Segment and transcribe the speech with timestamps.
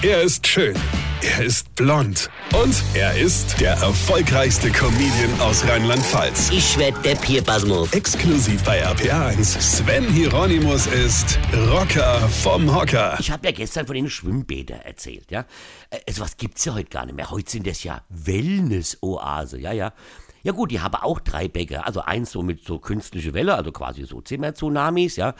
[0.00, 0.76] Er ist schön.
[1.22, 2.30] Er ist blond.
[2.54, 6.50] Und er ist der erfolgreichste Comedian aus Rheinland-Pfalz.
[6.52, 7.92] Ich werd der Pierpasmus.
[7.92, 9.60] Exklusiv bei RPA1.
[9.60, 11.36] Sven Hieronymus ist
[11.72, 13.16] Rocker vom Hocker.
[13.18, 15.46] Ich habe ja gestern von den Schwimmbädern erzählt, ja.
[16.06, 17.32] Also was gibt's ja heute gar nicht mehr.
[17.32, 19.92] Heute sind das ja Wellness-Oase, ja, ja.
[20.44, 21.86] Ja gut, die haben auch drei Bäcker.
[21.86, 25.34] Also eins so mit so künstliche Welle, also quasi so Zimmer-Tsunamis, ja.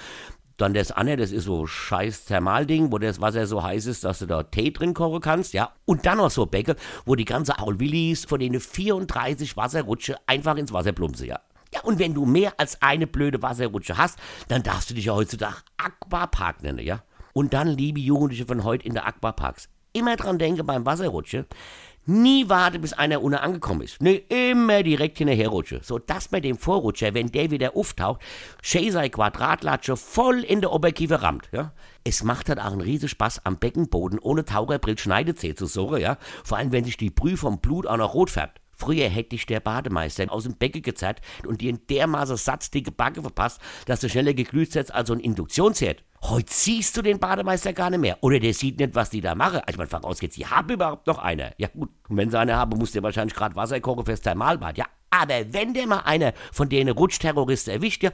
[0.58, 4.18] Dann das andere, das ist so scheiß Thermalding, wo das Wasser so heiß ist, dass
[4.18, 5.72] du da Tee drin kochen kannst, ja.
[5.84, 6.74] Und dann noch so Bäcker,
[7.06, 11.40] wo die ganze Aulwillis von denen 34 Wasserrutsche einfach ins Wasser plumpsen, ja.
[11.72, 14.18] Ja, und wenn du mehr als eine blöde Wasserrutsche hast,
[14.48, 17.04] dann darfst du dich ja heutzutage Aquapark nennen, ja.
[17.34, 21.46] Und dann, liebe Jugendliche von heute in der Aquaparks, immer dran denken beim Wasserrutsche,
[22.08, 24.00] nie warte, bis einer unten angekommen ist.
[24.02, 25.80] Nee, immer direkt hinterherrutsche.
[25.82, 28.22] So dass bei dem Vorrutscher, wenn der wieder auftaucht,
[28.62, 31.72] schön sei Quadratlatsche voll in der Oberkiefer rammt, ja.
[32.04, 36.16] Es macht halt auch einen riesen Spaß, am Beckenboden ohne Taucherbrill Schneidezäh zu suchen, ja.
[36.44, 38.60] Vor allem, wenn sich die Brühe vom Blut auch noch rot färbt.
[38.78, 43.22] Früher hätte dich der Bademeister aus dem Becken gezerrt und dir in dermaßen satzdicke Backe
[43.22, 46.04] verpasst, dass du schneller geglüht hättest als so ein Induktionsherd.
[46.22, 48.18] Heute siehst du den Bademeister gar nicht mehr.
[48.20, 49.60] Oder der sieht nicht, was die da machen.
[49.66, 51.52] Also man vorausgeht, sie haben überhaupt noch einer.
[51.58, 54.78] Ja gut, und wenn sie eine haben, muss der wahrscheinlich gerade Wasser kochen fürs Thermalbad.
[54.78, 58.10] Ja, aber wenn der mal einer von denen Rutschterroristen erwischt, ja,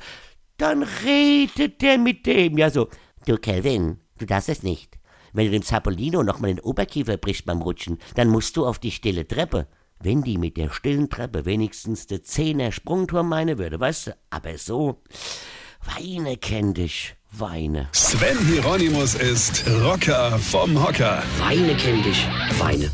[0.57, 2.59] dann redet der mit dem.
[2.59, 2.89] Ja so,
[3.27, 4.99] du Kelvin, du darfst es nicht.
[5.33, 8.93] Wenn du dem Zapolino nochmal den Oberkiefer brichst beim Rutschen, dann musst du auf die
[8.93, 9.67] stille Treppe.
[10.01, 14.59] Wenn die mit der stillen Treppe wenigstens der Zehner Sprungturm meine würde, weißt du, aber
[14.59, 15.03] so,
[15.83, 17.89] weine kenn dich, weine.
[17.93, 21.23] Sven Hieronymus ist Rocker vom Hocker.
[21.39, 22.29] Weine kenn dich,
[22.59, 22.91] weine.